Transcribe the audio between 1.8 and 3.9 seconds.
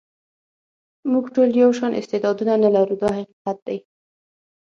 استعدادونه نه لرو دا حقیقت دی.